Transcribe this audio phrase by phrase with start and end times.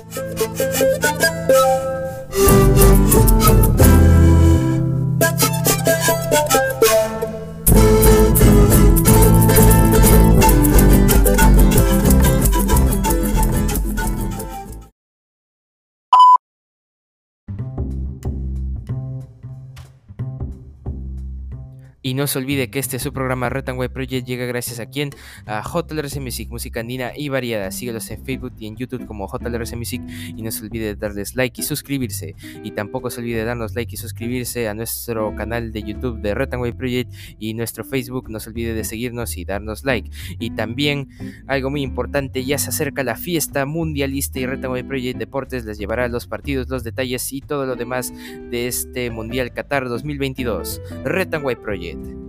[0.00, 1.07] Thank you.
[22.00, 25.10] Y no se olvide que este su programa Retanway Project llega gracias a quien?
[25.46, 27.70] A JLRC Music, música andina y variada.
[27.72, 30.02] Síguelos en Facebook y en YouTube como JLRC Music
[30.36, 32.36] y no se olvide de darles like y suscribirse.
[32.62, 36.34] Y tampoco se olvide de darnos like y suscribirse a nuestro canal de YouTube de
[36.34, 38.30] Retanway Project y nuestro Facebook.
[38.30, 40.08] No se olvide de seguirnos y darnos like.
[40.38, 41.08] Y también
[41.48, 46.06] algo muy importante, ya se acerca la fiesta mundialista y Retanway Project Deportes les llevará
[46.06, 48.12] los partidos, los detalles y todo lo demás
[48.50, 50.80] de este Mundial Qatar 2022.
[51.04, 51.87] Retanway Project.
[51.88, 52.27] it.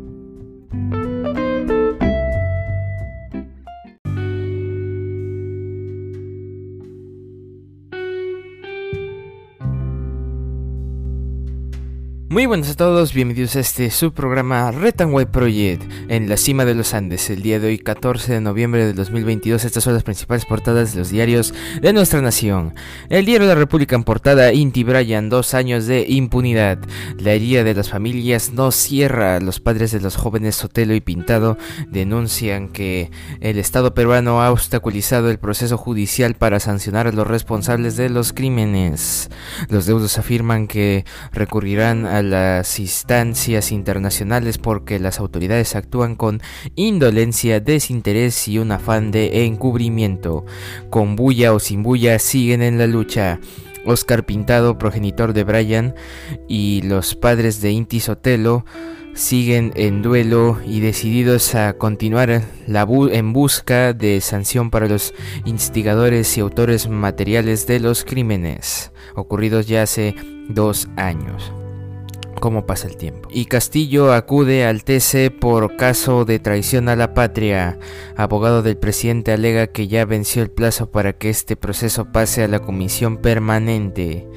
[12.31, 16.93] Muy buenas a todos, bienvenidos a este subprograma Retanway Project en la cima de los
[16.93, 17.31] Andes.
[17.31, 20.99] El día de hoy, 14 de noviembre de 2022, estas son las principales portadas de
[20.99, 22.75] los diarios de nuestra nación.
[23.09, 26.77] El diario de la República en portada, Inti Bryan, dos años de impunidad.
[27.17, 29.39] La herida de las familias no cierra.
[29.39, 33.09] Los padres de los jóvenes Sotelo y Pintado denuncian que
[33.41, 38.33] el Estado peruano ha obstaculizado el proceso judicial para sancionar a los responsables de los
[38.33, 39.31] crímenes.
[39.67, 46.41] Los deudos afirman que recurrirán a las instancias internacionales porque las autoridades actúan con
[46.75, 50.45] indolencia, desinterés y un afán de encubrimiento.
[50.89, 53.39] Con bulla o sin bulla siguen en la lucha.
[53.85, 55.95] Oscar Pintado, progenitor de Brian,
[56.47, 58.65] y los padres de Inti Sotelo
[59.13, 65.13] siguen en duelo y decididos a continuar la en busca de sanción para los
[65.45, 70.15] instigadores y autores materiales de los crímenes ocurridos ya hace
[70.47, 71.51] dos años
[72.39, 73.29] cómo pasa el tiempo.
[73.31, 77.77] Y Castillo acude al TC por caso de traición a la patria.
[78.15, 82.47] Abogado del presidente alega que ya venció el plazo para que este proceso pase a
[82.47, 84.27] la comisión permanente.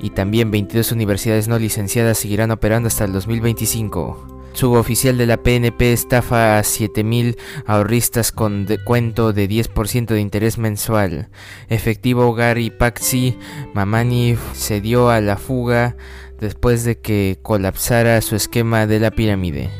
[0.00, 4.40] Y también 22 universidades no licenciadas seguirán operando hasta el 2025.
[4.52, 11.28] Suboficial de la PNP estafa a 7.000 ahorristas con cuento de 10% de interés mensual.
[11.68, 13.38] Efectivo Gary Paxi
[13.74, 15.96] Mamani se dio a la fuga
[16.40, 19.70] después de que colapsara su esquema de la pirámide.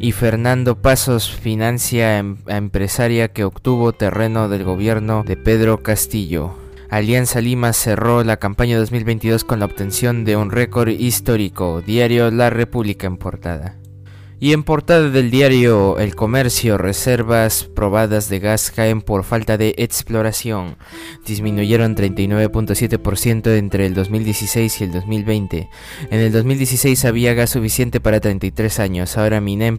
[0.00, 6.54] Y Fernando Pasos financia em-, a empresaria que obtuvo terreno del gobierno de Pedro Castillo.
[6.90, 11.80] Alianza Lima cerró la campaña 2022 con la obtención de un récord histórico.
[11.80, 13.81] Diario La República en portada.
[14.42, 19.72] Y en portada del diario El Comercio, reservas probadas de gas caen por falta de
[19.78, 20.78] exploración.
[21.24, 25.68] Disminuyeron 39.7% entre el 2016 y el 2020.
[26.10, 29.16] En el 2016 había gas suficiente para 33 años.
[29.16, 29.78] Ahora Minem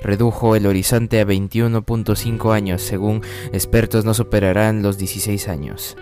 [0.00, 2.82] redujo el horizonte a 21.5 años.
[2.82, 3.22] Según
[3.52, 5.96] expertos no superarán los 16 años.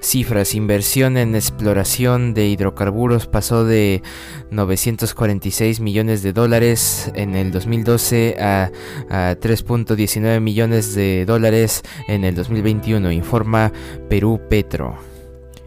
[0.00, 0.54] Cifras.
[0.54, 4.02] Inversión en exploración de hidrocarburos pasó de
[4.50, 8.70] 946 millones de dólares en el el 2012 a,
[9.10, 13.72] 3.19 millones de dólares en el 2021, informa
[14.08, 14.96] Perú Petro.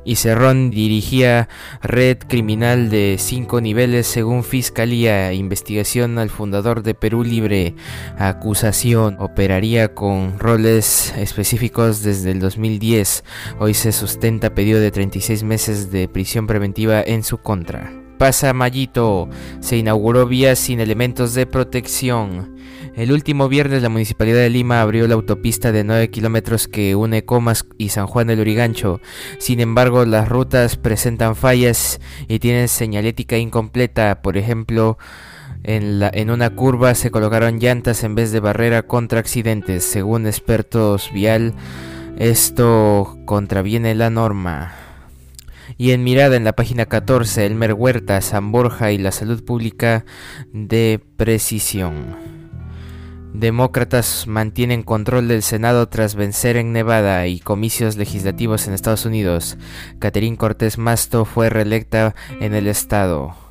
[0.07, 1.49] Y Cerrón dirigía
[1.81, 7.73] red criminal de cinco niveles según Fiscalía, investigación al fundador de Perú Libre,
[8.19, 13.23] acusación, operaría con roles específicos desde el 2010,
[13.59, 18.04] hoy se sustenta pedido de 36 meses de prisión preventiva en su contra.
[18.17, 19.29] Pasa Mayito.
[19.59, 22.55] Se inauguró vías sin elementos de protección.
[22.95, 27.25] El último viernes la Municipalidad de Lima abrió la autopista de 9 kilómetros que une
[27.25, 29.01] Comas y San Juan del Urigancho.
[29.37, 31.99] Sin embargo, las rutas presentan fallas
[32.29, 34.21] y tienen señalética incompleta.
[34.21, 34.97] Por ejemplo,
[35.63, 39.83] en, la, en una curva se colocaron llantas en vez de barrera contra accidentes.
[39.83, 41.53] Según expertos vial,
[42.17, 44.84] esto contraviene la norma.
[45.77, 50.05] Y en mirada en la página 14, Elmer Huerta, San Borja y la salud pública
[50.53, 52.15] de precisión.
[53.33, 59.57] Demócratas mantienen control del Senado tras vencer en Nevada y comicios legislativos en Estados Unidos.
[59.99, 63.44] Catherine Cortés Masto fue reelecta en el estado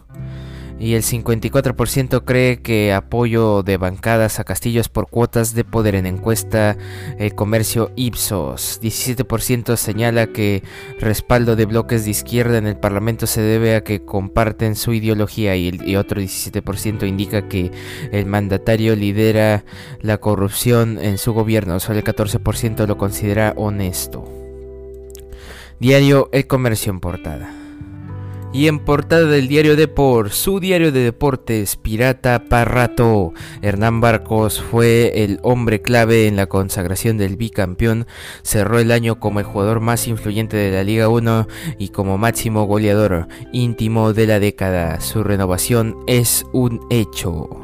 [0.84, 6.04] y el 54% cree que apoyo de bancadas a Castillos por cuotas de poder en
[6.04, 6.76] encuesta
[7.18, 8.80] El Comercio Ipsos.
[8.82, 10.62] 17% señala que
[11.00, 15.56] respaldo de bloques de izquierda en el Parlamento se debe a que comparten su ideología
[15.56, 17.70] y, y otro 17% indica que
[18.12, 19.64] el mandatario lidera
[20.02, 21.80] la corrupción en su gobierno.
[21.80, 24.30] Solo el 14% lo considera honesto.
[25.80, 27.63] Diario El Comercio en portada.
[28.54, 33.32] Y en portada del diario Deport, su diario de deportes, Pirata Parrato.
[33.62, 38.06] Hernán Barcos fue el hombre clave en la consagración del bicampeón.
[38.44, 41.48] Cerró el año como el jugador más influyente de la Liga 1
[41.78, 45.00] y como máximo goleador íntimo de la década.
[45.00, 47.63] Su renovación es un hecho.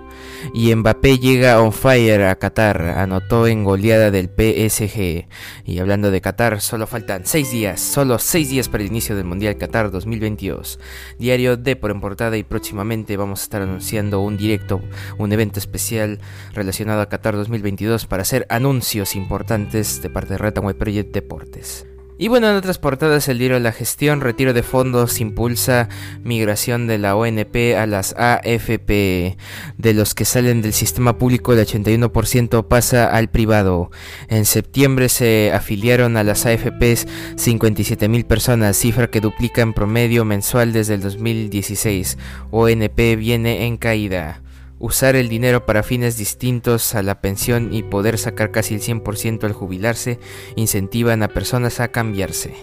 [0.52, 5.28] Y Mbappé llega on fire a Qatar, anotó en goleada del PSG.
[5.64, 9.26] Y hablando de Qatar, solo faltan 6 días, solo 6 días para el inicio del
[9.26, 10.80] Mundial Qatar 2022.
[11.18, 14.80] Diario D por en portada y próximamente vamos a estar anunciando un directo,
[15.18, 16.18] un evento especial
[16.52, 21.86] relacionado a Qatar 2022 para hacer anuncios importantes de parte de Retaway Project Deportes.
[22.22, 25.88] Y bueno, en otras portadas el diario La Gestión, retiro de fondos, impulsa
[26.22, 29.38] migración de la ONP a las AFP.
[29.78, 33.90] De los que salen del sistema público, el 81% pasa al privado.
[34.28, 37.06] En septiembre se afiliaron a las AFPs
[37.36, 42.18] 57 mil personas, cifra que duplica en promedio mensual desde el 2016.
[42.50, 44.42] ONP viene en caída
[44.80, 49.44] usar el dinero para fines distintos a la pensión y poder sacar casi el 100%
[49.44, 50.18] al jubilarse
[50.56, 52.54] incentivan a personas a cambiarse.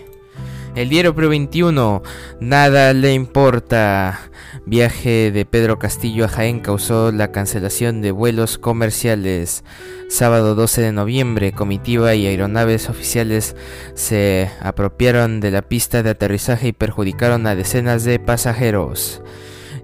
[0.75, 2.03] El diario Pro 21,
[2.39, 4.29] nada le importa.
[4.67, 9.63] Viaje de Pedro Castillo a Jaén causó la cancelación de vuelos comerciales.
[10.07, 13.55] Sábado 12 de noviembre, comitiva y aeronaves oficiales
[13.95, 19.23] se apropiaron de la pista de aterrizaje y perjudicaron a decenas de pasajeros.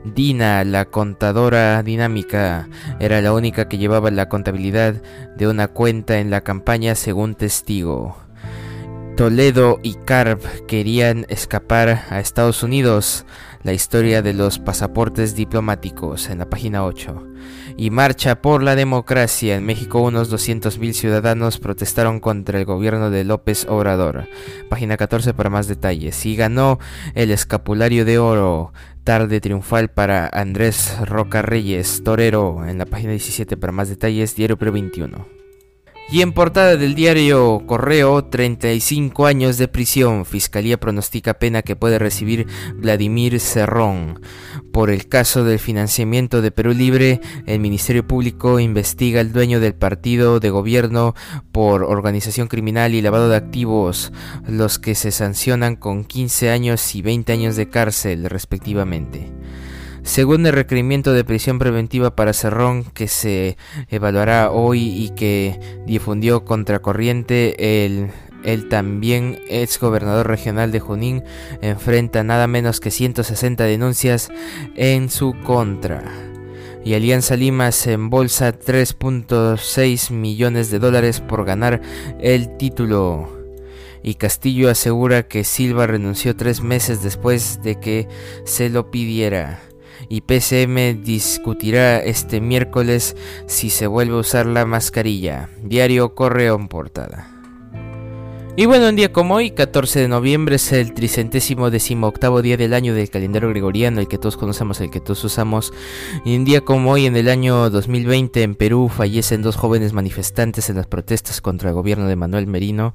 [0.06, 2.68] Dina, la contadora dinámica,
[3.00, 4.96] era la única que llevaba la contabilidad
[5.38, 8.18] de una cuenta en la campaña según testigo.
[9.16, 13.26] Toledo y Carp querían escapar a Estados Unidos.
[13.62, 17.24] La historia de los pasaportes diplomáticos en la página 8.
[17.78, 19.56] Y marcha por la democracia.
[19.56, 24.28] En México unos 200.000 ciudadanos protestaron contra el gobierno de López Obrador.
[24.70, 26.26] Página 14 para más detalles.
[26.26, 26.80] Y ganó
[27.16, 28.74] el escapulario de oro.
[29.04, 34.58] Tarde triunfal para Andrés Roca Reyes, torero, en la página 17 para más detalles, Diario
[34.58, 35.43] Pre 21.
[36.12, 40.26] Y en portada del diario Correo, 35 años de prisión.
[40.26, 42.46] Fiscalía pronostica pena que puede recibir
[42.76, 44.22] Vladimir Cerrón.
[44.72, 49.74] Por el caso del financiamiento de Perú Libre, el Ministerio Público investiga al dueño del
[49.74, 51.16] partido de gobierno
[51.52, 54.12] por organización criminal y lavado de activos,
[54.48, 59.33] los que se sancionan con 15 años y 20 años de cárcel respectivamente.
[60.04, 63.58] Según el requerimiento de prisión preventiva para Cerrón que se
[63.90, 68.12] evaluará hoy y que difundió Contracorriente, el,
[68.44, 71.24] el también ex gobernador regional de Junín
[71.62, 74.30] enfrenta nada menos que 160 denuncias
[74.76, 76.04] en su contra.
[76.84, 81.82] Y Alianza Lima se embolsa 3.6 millones de dólares por ganar
[82.20, 83.30] el título.
[84.04, 88.10] Y Castillo asegura que Silva renunció tres meses después de que
[88.44, 89.62] se lo pidiera
[90.10, 93.16] y PCM discutirá este miércoles
[93.48, 95.50] si se vuelve a usar la mascarilla.
[95.62, 97.33] Diario Correo en portada.
[98.56, 102.76] Y bueno, un día como hoy, 14 de noviembre, es el tricentésimo decimoctavo día del
[102.76, 105.74] año del calendario gregoriano, el que todos conocemos, el que todos usamos.
[106.24, 110.70] Y un día como hoy, en el año 2020, en Perú, fallecen dos jóvenes manifestantes
[110.70, 112.94] en las protestas contra el gobierno de Manuel Merino.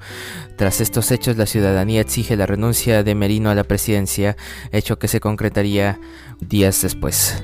[0.56, 4.36] Tras estos hechos, la ciudadanía exige la renuncia de Merino a la presidencia,
[4.70, 5.98] hecho que se concretaría
[6.38, 7.42] días después.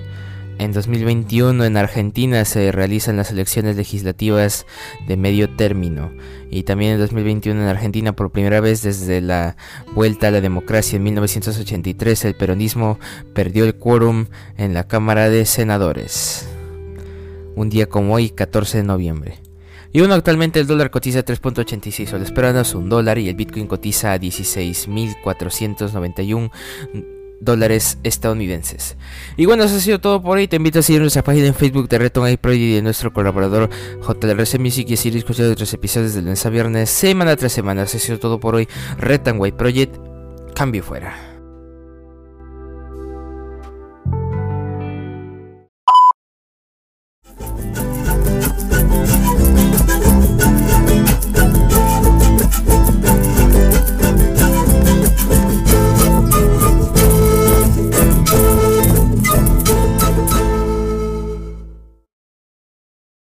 [0.59, 4.67] En 2021 en Argentina se realizan las elecciones legislativas
[5.07, 6.13] de medio término
[6.49, 9.57] y también en 2021 en Argentina por primera vez desde la
[9.95, 13.01] vuelta a la democracia en 1983 el peronismo
[13.35, 16.49] perdió el quórum en la Cámara de Senadores.
[17.57, 19.41] Un día como hoy, 14 de noviembre.
[19.93, 24.13] Y bueno, actualmente el dólar cotiza 3.86 soles peruanos, un dólar, y el Bitcoin cotiza
[24.13, 26.51] a 16.491
[27.45, 28.97] dólares estadounidenses.
[29.37, 30.49] Y bueno, eso ha sido todo por hoy.
[30.49, 33.13] Te invito a seguir nuestra página en Facebook de Reton A Project y de nuestro
[33.13, 33.71] colaborador
[34.01, 37.83] JLRC Music y seguir escuchando otros episodios de lunes a viernes, semana tras semana.
[37.83, 38.69] Eso ha sido todo por hoy.
[38.99, 39.97] Reton Project,
[40.55, 41.34] cambio fuera.